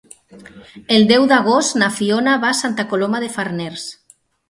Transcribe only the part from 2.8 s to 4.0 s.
Coloma de Farners.